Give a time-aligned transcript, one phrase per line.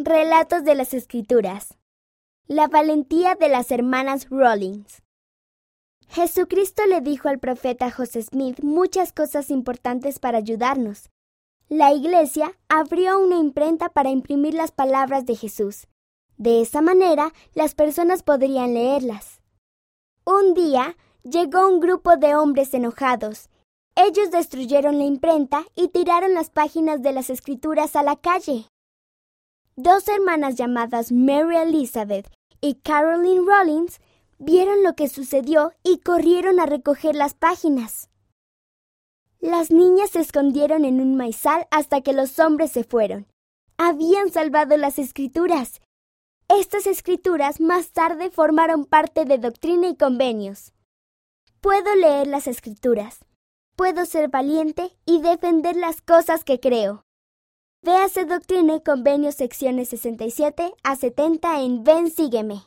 [0.00, 1.76] Relatos de las Escrituras.
[2.46, 5.02] La valentía de las hermanas Rollins.
[6.06, 11.10] Jesucristo le dijo al profeta José Smith muchas cosas importantes para ayudarnos.
[11.68, 15.88] La iglesia abrió una imprenta para imprimir las palabras de Jesús.
[16.36, 19.40] De esa manera las personas podrían leerlas.
[20.24, 23.50] Un día llegó un grupo de hombres enojados.
[23.96, 28.68] Ellos destruyeron la imprenta y tiraron las páginas de las escrituras a la calle.
[29.80, 32.28] Dos hermanas llamadas Mary Elizabeth
[32.60, 34.00] y Caroline Rollins
[34.40, 38.10] vieron lo que sucedió y corrieron a recoger las páginas.
[39.38, 43.28] Las niñas se escondieron en un maizal hasta que los hombres se fueron.
[43.76, 45.80] Habían salvado las escrituras.
[46.48, 50.72] Estas escrituras más tarde formaron parte de Doctrina y Convenios.
[51.60, 53.20] Puedo leer las escrituras.
[53.76, 57.04] Puedo ser valiente y defender las cosas que creo.
[57.80, 62.62] Véase Doctrina y Convenios secciones 67 a 70 en Ven Sígueme.